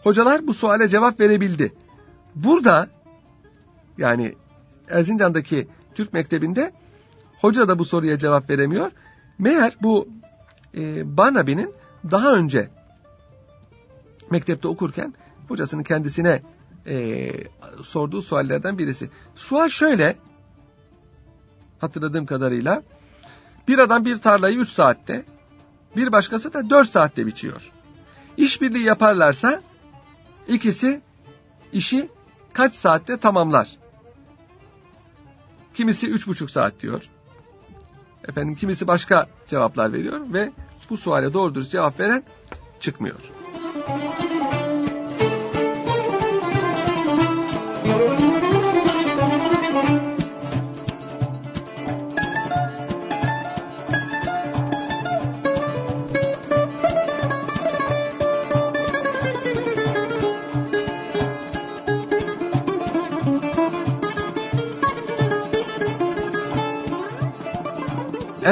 [0.02, 1.74] hocalar bu suale cevap verebildi.
[2.34, 2.88] Burada
[3.98, 4.34] yani
[4.88, 6.72] Erzincan'daki Türk Mektebi'nde
[7.40, 8.90] hoca da bu soruya cevap veremiyor.
[9.38, 10.08] Meğer bu
[10.76, 11.72] e, Barnaby'nin
[12.10, 12.68] daha önce
[14.34, 15.14] mektepte okurken
[15.48, 16.42] hocasının kendisine
[16.86, 17.30] e,
[17.82, 19.10] sorduğu suallerden birisi.
[19.34, 20.16] Sual şöyle
[21.78, 22.82] hatırladığım kadarıyla
[23.68, 25.24] bir adam bir tarlayı 3 saatte
[25.96, 27.72] bir başkası da 4 saatte biçiyor.
[28.36, 29.62] İşbirliği yaparlarsa
[30.48, 31.00] ikisi
[31.72, 32.08] işi
[32.52, 33.76] kaç saatte tamamlar?
[35.74, 37.02] Kimisi üç buçuk saat diyor.
[38.28, 40.52] Efendim kimisi başka cevaplar veriyor ve
[40.90, 42.22] bu suale doğru dürüst cevap veren
[42.80, 43.33] çıkmıyor.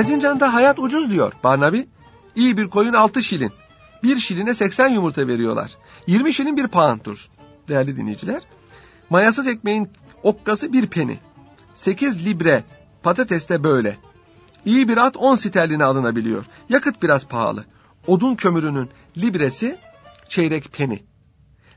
[0.03, 1.81] Erzincan'da hayat ucuz diyor Barnaby.
[2.37, 3.53] İyi bir koyun altı şilin.
[4.03, 5.77] Bir şiline 80 yumurta veriyorlar.
[6.07, 7.29] 20 şilin bir poundtur
[7.69, 8.43] değerli dinleyiciler.
[9.11, 9.91] Mayasız ekmeğin
[10.23, 11.19] okkası bir peni.
[11.75, 12.65] 8 libre
[13.03, 13.99] patates de böyle.
[14.65, 16.47] İyi bir at 10 sterline alınabiliyor.
[16.69, 17.65] Yakıt biraz pahalı.
[18.07, 19.79] Odun kömürünün libresi
[20.29, 21.03] çeyrek peni.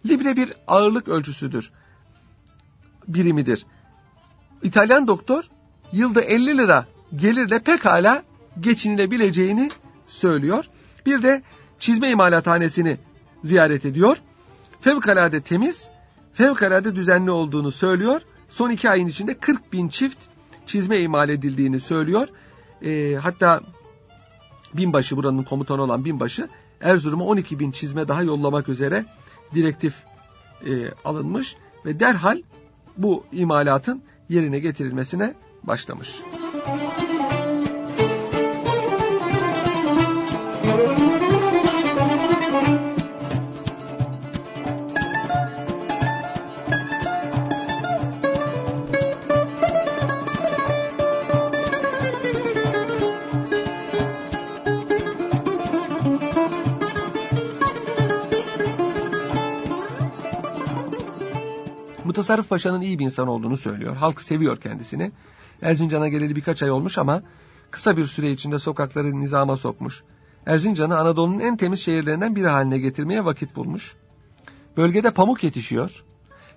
[0.05, 1.71] Libre bir ağırlık ölçüsüdür.
[3.07, 3.65] Birimidir.
[4.63, 5.43] İtalyan doktor
[5.91, 8.23] yılda 50 lira gelirle pekala
[8.59, 9.69] geçinilebileceğini
[10.07, 10.65] söylüyor.
[11.05, 11.41] Bir de
[11.79, 12.97] çizme imalathanesini
[13.43, 14.17] ziyaret ediyor.
[14.81, 15.87] Fevkalade temiz,
[16.33, 18.21] fevkalade düzenli olduğunu söylüyor.
[18.49, 20.17] Son iki ayın içinde 40 bin çift
[20.65, 22.27] çizme imal edildiğini söylüyor.
[22.81, 23.61] E, hatta
[24.73, 26.49] binbaşı buranın komutanı olan binbaşı
[26.81, 29.05] Erzurum'a 12 bin çizme daha yollamak üzere
[29.55, 30.03] direktif
[30.65, 32.41] e, alınmış ve derhal
[32.97, 36.21] bu imalatın yerine getirilmesine başlamış.
[62.15, 63.95] Mutasarrıf Paşa'nın iyi bir insan olduğunu söylüyor.
[63.95, 65.12] Halk seviyor kendisini.
[65.61, 67.21] Erzincan'a geleli birkaç ay olmuş ama
[67.71, 70.03] kısa bir süre içinde sokakları nizama sokmuş.
[70.45, 73.95] Erzincan'ı Anadolu'nun en temiz şehirlerinden biri haline getirmeye vakit bulmuş.
[74.77, 76.03] Bölgede pamuk yetişiyor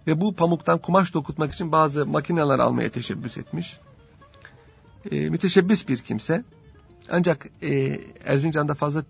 [0.07, 3.81] ve bu pamuktan kumaş dokutmak için bazı makineler almaya teşebbüs etmiş.
[5.11, 6.45] E, müteşebbis bir kimse.
[7.11, 9.03] Ancak e, Erzincan'da fazla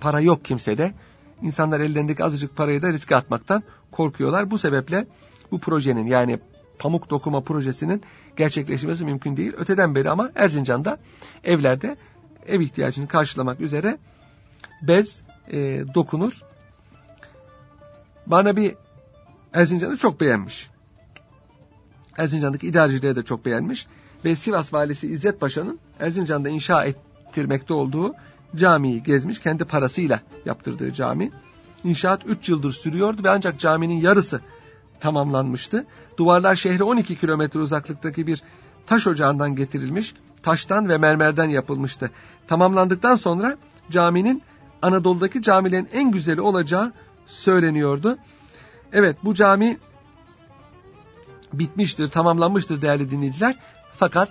[0.00, 0.94] para yok kimsede.
[1.42, 4.50] İnsanlar ellerindeki azıcık parayı da riske atmaktan korkuyorlar.
[4.50, 5.06] Bu sebeple
[5.50, 6.40] bu projenin yani
[6.80, 8.02] pamuk dokuma projesinin
[8.36, 9.52] gerçekleşmesi mümkün değil.
[9.56, 10.98] Öteden beri ama Erzincan'da
[11.44, 11.96] evlerde
[12.46, 13.98] ev ihtiyacını karşılamak üzere
[14.82, 16.40] bez e, dokunur.
[18.26, 18.74] Bana bir
[19.52, 20.70] Erzincan'ı çok beğenmiş.
[22.18, 23.86] Erzincan'daki idarecileri de çok beğenmiş.
[24.24, 28.14] Ve Sivas valisi İzzet Paşa'nın Erzincan'da inşa ettirmekte olduğu
[28.56, 29.38] camiyi gezmiş.
[29.38, 31.30] Kendi parasıyla yaptırdığı cami.
[31.84, 34.40] İnşaat 3 yıldır sürüyordu ve ancak caminin yarısı
[35.00, 35.86] tamamlanmıştı.
[36.16, 38.42] Duvarlar şehre 12 kilometre uzaklıktaki bir
[38.86, 42.10] taş ocağından getirilmiş, taştan ve mermerden yapılmıştı.
[42.46, 43.56] Tamamlandıktan sonra
[43.90, 44.42] caminin
[44.82, 46.92] Anadolu'daki camilerin en güzeli olacağı
[47.26, 48.18] söyleniyordu.
[48.92, 49.78] Evet bu cami
[51.52, 53.58] bitmiştir, tamamlanmıştır değerli dinleyiciler.
[53.96, 54.28] Fakat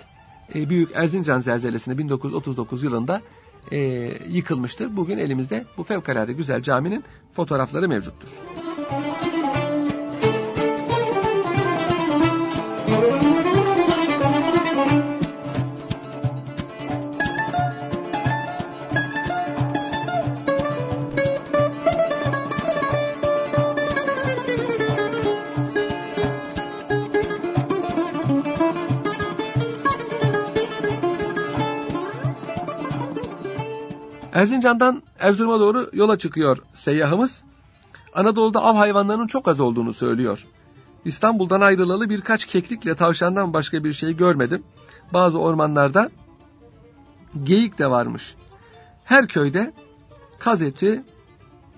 [0.56, 3.22] e, Büyük Erzincan zelzelesinde 1939 yılında
[3.72, 3.78] e,
[4.30, 4.98] yıkılmıştır.
[4.98, 7.04] Bugün elimizde bu fevkalade güzel caminin
[7.34, 8.30] fotoğrafları mevcuttur.
[34.40, 37.44] Erzincan'dan Erzurum'a doğru yola çıkıyor seyyahımız.
[38.16, 40.46] Anadolu'da av hayvanlarının çok az olduğunu söylüyor.
[41.06, 44.64] İstanbul'dan ayrılalı birkaç keklikle tavşandan başka bir şey görmedim.
[45.14, 46.10] Bazı ormanlarda
[47.44, 48.36] geyik de varmış.
[49.04, 49.74] Her köyde
[50.40, 51.04] kaz eti,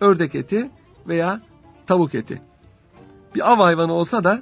[0.02, 0.71] ördek eti
[1.08, 1.41] veya
[1.88, 2.41] tavuk eti.
[3.36, 4.41] Bir av hayvanı olsa da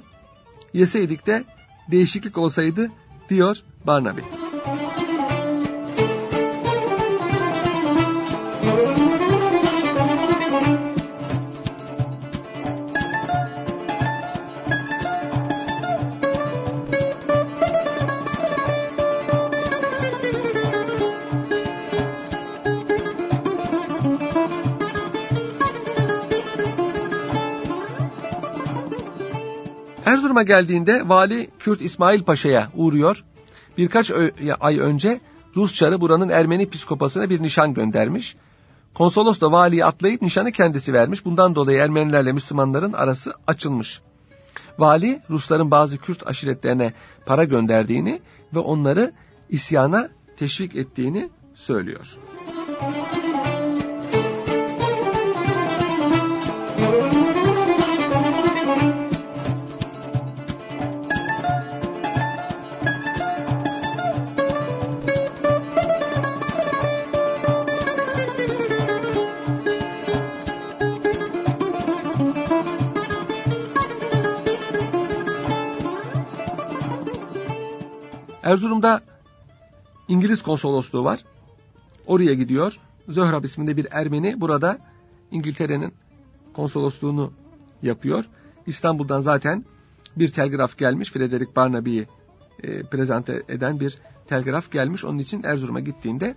[0.72, 1.44] yeseydik de
[1.90, 2.90] değişiklik olsaydı
[3.28, 4.39] diyor Barnaby.
[30.20, 33.24] Erzurum'a geldiğinde vali Kürt İsmail Paşa'ya uğruyor.
[33.78, 34.12] Birkaç
[34.60, 35.20] ay önce
[35.56, 38.36] Rus çarı buranın Ermeni psikopasına bir nişan göndermiş.
[38.94, 41.24] Konsolos da valiyi atlayıp nişanı kendisi vermiş.
[41.24, 44.00] Bundan dolayı Ermenilerle Müslümanların arası açılmış.
[44.78, 46.92] Vali Rusların bazı Kürt aşiretlerine
[47.26, 48.20] para gönderdiğini
[48.54, 49.12] ve onları
[49.48, 52.16] isyana teşvik ettiğini söylüyor.
[78.50, 79.00] Erzurum'da
[80.08, 81.24] İngiliz konsolosluğu var.
[82.06, 82.78] Oraya gidiyor.
[83.08, 84.78] Zöhrab isminde bir Ermeni burada
[85.30, 85.94] İngiltere'nin
[86.52, 87.32] konsolosluğunu
[87.82, 88.24] yapıyor.
[88.66, 89.64] İstanbul'dan zaten
[90.16, 91.10] bir telgraf gelmiş.
[91.10, 92.06] Frederick Barnaby'yi
[92.62, 95.04] e, prezente eden bir telgraf gelmiş.
[95.04, 96.34] Onun için Erzurum'a gittiğinde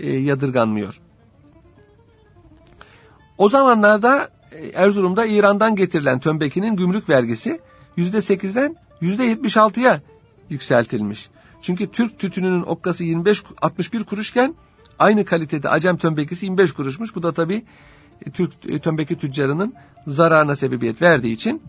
[0.00, 1.00] e, yadırganmıyor.
[3.38, 7.60] O zamanlarda e, Erzurum'da İran'dan getirilen tömbekinin gümrük vergisi
[7.98, 10.00] %8'den %76'ya
[10.48, 11.30] yükseltilmiş.
[11.62, 14.54] Çünkü Türk tütününün okkası 25 61 kuruşken
[14.98, 17.14] aynı kalitede Acem tömbekisi 25 kuruşmuş.
[17.14, 17.64] Bu da tabii
[18.26, 19.74] e, Türk e, tömbeki tüccarının
[20.06, 21.62] zararına sebebiyet verdiği için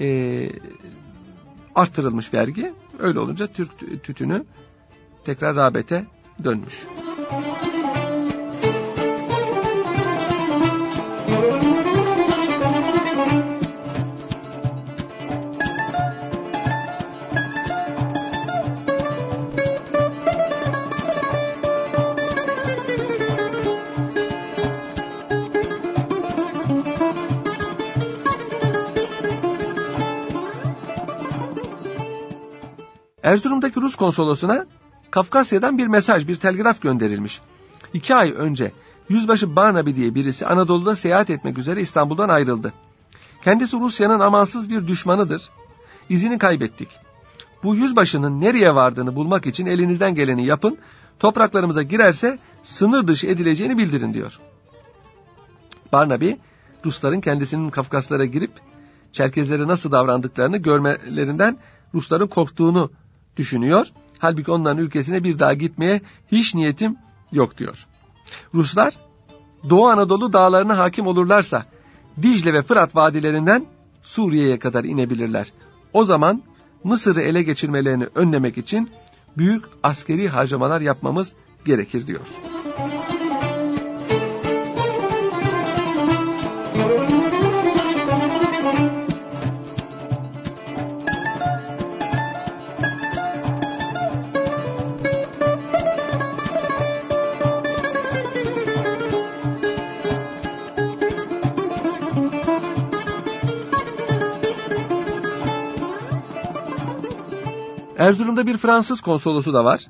[0.00, 0.48] e,
[1.74, 2.72] arttırılmış vergi.
[2.98, 4.44] Öyle olunca Türk tütünü
[5.24, 6.06] tekrar rağbete
[6.44, 6.86] dönmüş.
[33.26, 34.66] Erzurum'daki Rus konsolosuna
[35.10, 37.40] Kafkasya'dan bir mesaj, bir telgraf gönderilmiş.
[37.94, 38.72] İki ay önce
[39.08, 42.72] Yüzbaşı Barnaby diye birisi Anadolu'da seyahat etmek üzere İstanbul'dan ayrıldı.
[43.44, 45.50] Kendisi Rusya'nın amansız bir düşmanıdır.
[46.08, 46.88] İzini kaybettik.
[47.62, 50.78] Bu yüzbaşının nereye vardığını bulmak için elinizden geleni yapın.
[51.18, 54.38] Topraklarımıza girerse sınır dışı edileceğini bildirin diyor.
[55.92, 56.30] Barnaby,
[56.84, 58.50] Rusların kendisinin Kafkaslara girip
[59.12, 61.58] Çerkezlere nasıl davrandıklarını görmelerinden
[61.94, 62.90] Rusların korktuğunu
[63.36, 63.86] düşünüyor.
[64.18, 66.00] Halbuki onların ülkesine bir daha gitmeye
[66.32, 66.96] hiç niyetim
[67.32, 67.86] yok diyor.
[68.54, 68.96] Ruslar
[69.70, 71.64] Doğu Anadolu dağlarına hakim olurlarsa
[72.22, 73.66] Dicle ve Fırat vadilerinden
[74.02, 75.52] Suriye'ye kadar inebilirler.
[75.92, 76.42] O zaman
[76.84, 78.90] Mısır'ı ele geçirmelerini önlemek için
[79.36, 81.32] büyük askeri harcamalar yapmamız
[81.64, 82.26] gerekir diyor.
[108.06, 109.86] Erzurum'da bir Fransız konsolosu da var.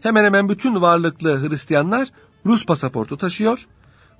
[0.00, 2.08] Hemen hemen bütün varlıklı Hristiyanlar
[2.46, 3.66] Rus pasaportu taşıyor.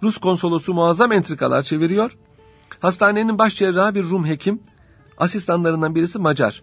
[0.02, 2.16] Rus konsolosu muazzam entrikalar çeviriyor.
[2.81, 4.62] Hastanenin baş cerrahı bir Rum hekim.
[5.18, 6.62] Asistanlarından birisi Macar.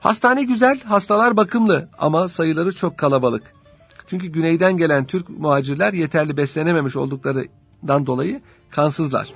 [0.00, 3.54] Hastane güzel, hastalar bakımlı ama sayıları çok kalabalık.
[4.06, 9.32] Çünkü güneyden gelen Türk muhacirler yeterli beslenememiş olduklarından dolayı kansızlar.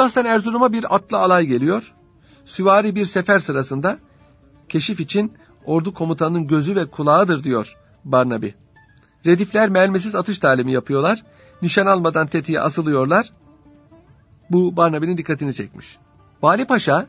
[0.00, 1.92] Sivas'tan Erzurum'a bir atlı alay geliyor.
[2.44, 3.98] Süvari bir sefer sırasında
[4.68, 5.32] keşif için
[5.64, 8.48] ordu komutanının gözü ve kulağıdır diyor Barnaby.
[9.26, 11.22] Redifler mermisiz atış talimi yapıyorlar.
[11.62, 13.32] Nişan almadan tetiğe asılıyorlar.
[14.50, 15.98] Bu Barnaby'nin dikkatini çekmiş.
[16.42, 17.06] Vali Paşa,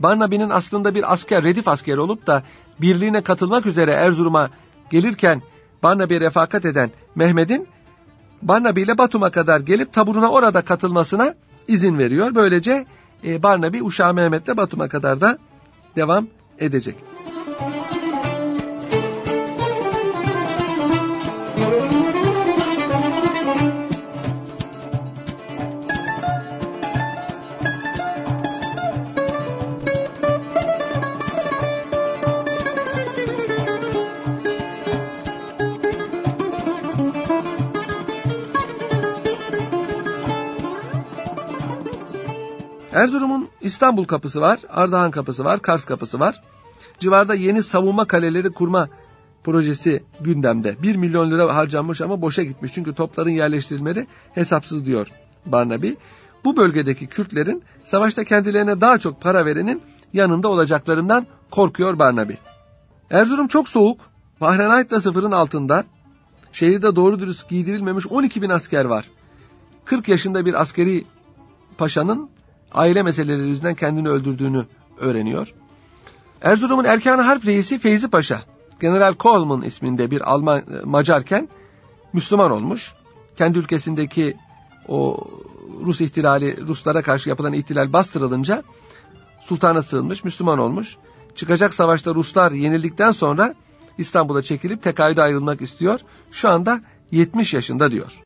[0.00, 2.42] Barnaby'nin aslında bir asker, redif askeri olup da
[2.80, 4.50] birliğine katılmak üzere Erzurum'a
[4.90, 5.42] gelirken
[5.82, 7.68] Barnaby'ye refakat eden Mehmet'in
[8.42, 11.34] Barnaby ile Batum'a kadar gelip taburuna orada katılmasına
[11.68, 12.34] izin veriyor.
[12.34, 12.86] Böylece
[13.24, 15.38] e, Barnaby Uşağı Mehmet'le Batum'a kadar da
[15.96, 16.26] devam
[16.58, 16.96] edecek.
[42.98, 46.42] Erzurum'un İstanbul kapısı var, Ardahan kapısı var, Kars kapısı var.
[46.98, 48.88] Civarda yeni savunma kaleleri kurma
[49.44, 50.82] projesi gündemde.
[50.82, 52.72] 1 milyon lira harcanmış ama boşa gitmiş.
[52.74, 55.08] Çünkü topların yerleştirilmeleri hesapsız diyor
[55.46, 55.90] Barnaby.
[56.44, 59.82] Bu bölgedeki Kürtlerin savaşta kendilerine daha çok para verenin
[60.12, 62.34] yanında olacaklarından korkuyor Barnaby.
[63.10, 64.00] Erzurum çok soğuk.
[64.38, 65.84] Fahrenheit da sıfırın altında.
[66.52, 69.10] Şehirde doğru dürüst giydirilmemiş 12 bin asker var.
[69.84, 71.04] 40 yaşında bir askeri
[71.78, 72.37] paşanın
[72.72, 74.66] aile meseleleri yüzünden kendini öldürdüğünü
[74.98, 75.54] öğreniyor.
[76.42, 78.42] Erzurum'un Erkan Harp reisi Feyzi Paşa,
[78.80, 81.48] General Kohlmann isminde bir Alman e, Macarken
[82.12, 82.92] Müslüman olmuş.
[83.36, 84.36] Kendi ülkesindeki
[84.88, 85.16] o
[85.86, 88.62] Rus ihtilali, Ruslara karşı yapılan ihtilal bastırılınca
[89.40, 90.96] sultana sığınmış, Müslüman olmuş.
[91.34, 93.54] Çıkacak savaşta Ruslar yenildikten sonra
[93.98, 96.00] İstanbul'a çekilip tekaüde ayrılmak istiyor.
[96.30, 98.18] Şu anda 70 yaşında diyor.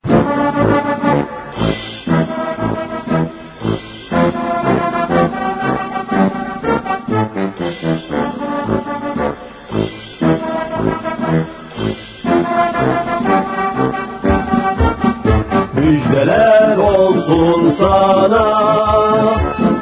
[16.12, 18.62] Müjdeler olsun sana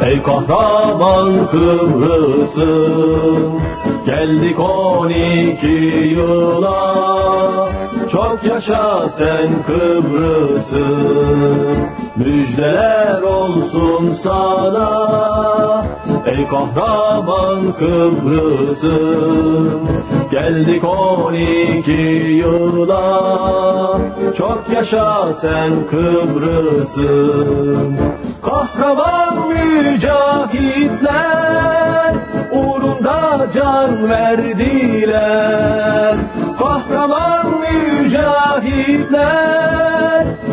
[0.07, 2.63] Ey kahraman Kıbrıs'ım
[4.07, 5.69] Geldik on iki
[6.15, 6.95] yıla
[8.13, 10.97] Çok yaşa sen Kıbrıs'ım
[12.17, 15.85] Müjdeler olsun sana
[16.27, 19.01] Ey kahraman Kıbrıs'ım
[20.31, 22.03] Geldik on iki
[22.43, 23.99] yıla
[24.37, 27.97] Çok yaşa sen Kıbrıs'ım
[28.43, 31.31] Kahraman mücahitler
[32.53, 36.17] Uğrunda can verdiler.
[36.59, 37.47] Kahraman
[38.03, 39.41] mücahitler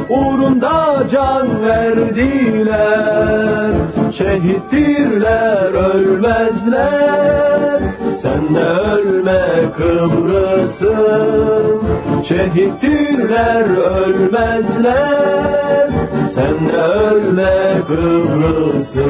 [0.09, 3.71] Uğrunda can verdiler.
[4.11, 7.81] Şehittirler ölmezler
[8.21, 9.41] Sen de ölme
[9.77, 11.81] Kıbrıs'ım
[12.23, 15.89] Şehittirler ölmezler.
[16.31, 19.07] Sen de ölme Kıbrıs'ım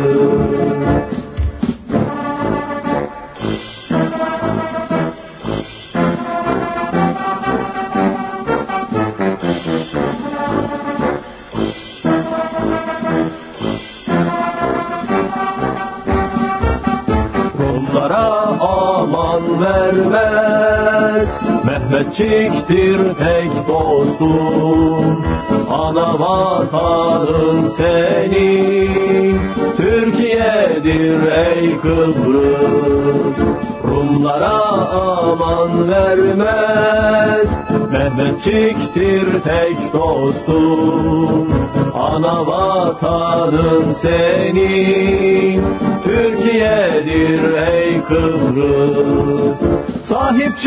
[19.98, 21.26] aman
[21.64, 25.24] vermez Mehmetçiktir tek dostum.
[25.72, 29.40] Ana vatanın senin
[29.78, 33.38] Türkiye'dir ey Kıbrıs.
[33.88, 34.62] Rumlara
[34.92, 37.50] aman vermez.
[37.92, 41.48] Mehmetçiktir tek dostum.
[42.00, 45.64] Ana vatanın senin
[46.04, 49.60] Türkiye'dir ey Kıbrıs.
[50.04, 50.58] Sahip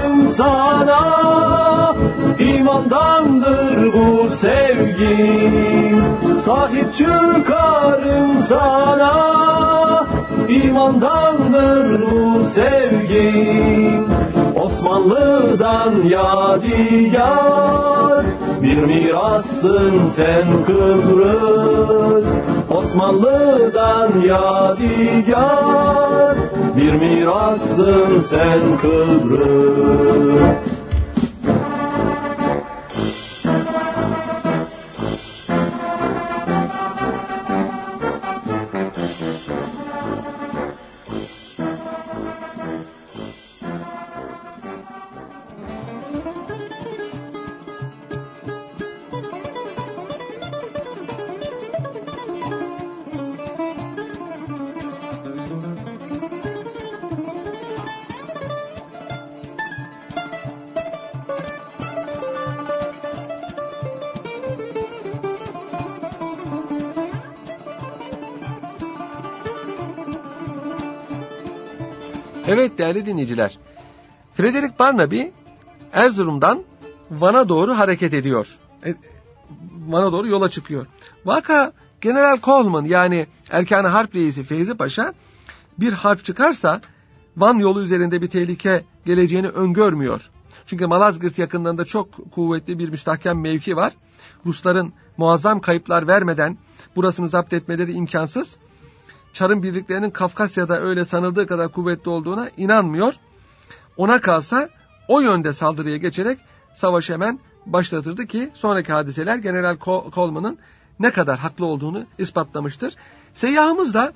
[0.00, 1.94] çıkarım sana
[2.38, 6.04] imandandır bu sevgim.
[6.40, 10.06] Sahip çıkarım sana
[10.48, 14.08] imandandır bu sevgim.
[14.64, 17.20] Osmanlı'dan yadigar
[18.62, 22.26] bir mirasın sen Kıbrıs.
[22.70, 25.70] Osmanlı'dan yadigar
[26.76, 30.50] bir mirasın sen Kıbrıs
[72.94, 73.58] değerli dinleyiciler.
[74.34, 75.22] Frederick Barnaby
[75.92, 76.62] Erzurum'dan
[77.10, 78.58] Van'a doğru hareket ediyor.
[78.86, 78.94] E,
[79.88, 80.86] Van'a doğru yola çıkıyor.
[81.24, 85.14] Vaka General Coleman yani Erkan Harp Reisi Feyzi Paşa
[85.78, 86.80] bir harp çıkarsa
[87.36, 90.30] Van yolu üzerinde bir tehlike geleceğini öngörmüyor.
[90.66, 93.92] Çünkü Malazgirt yakınlarında çok kuvvetli bir müstahkem mevki var.
[94.46, 96.58] Rusların muazzam kayıplar vermeden
[96.96, 98.56] burasını zapt etmeleri imkansız.
[99.32, 103.14] Çarın birliklerinin Kafkasya'da öyle sanıldığı kadar kuvvetli olduğuna inanmıyor.
[103.96, 104.68] Ona kalsa
[105.08, 106.38] o yönde saldırıya geçerek
[106.74, 109.76] savaşı hemen başlatırdı ki sonraki hadiseler General
[110.14, 110.58] Coleman'ın
[111.00, 112.96] ne kadar haklı olduğunu ispatlamıştır.
[113.34, 114.12] Seyyahımız da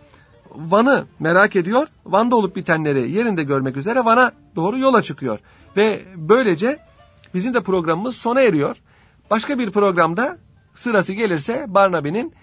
[0.55, 1.89] Van'ı merak ediyor.
[2.07, 5.39] Van'da olup bitenleri yerinde görmek üzere Van'a doğru yola çıkıyor.
[5.77, 6.79] Ve böylece
[7.35, 8.77] bizim de programımız sona eriyor.
[9.31, 10.39] Başka bir programda
[10.75, 12.35] sırası gelirse Barnaby'nin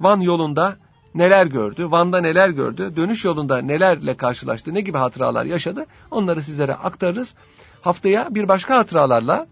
[0.00, 0.76] Van yolunda
[1.14, 6.74] neler gördü, Van'da neler gördü, dönüş yolunda nelerle karşılaştı, ne gibi hatıralar yaşadı onları sizlere
[6.74, 7.34] aktarırız.
[7.80, 9.46] Haftaya bir başka hatıralarla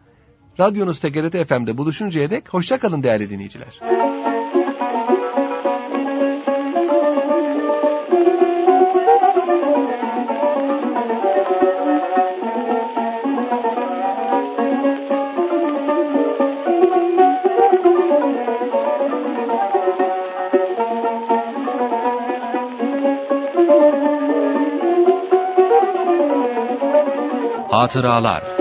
[0.60, 4.05] Radyonuz TGRT FM'de buluşuncaya dek hoşçakalın değerli dinleyiciler.
[27.76, 28.55] Hatıralar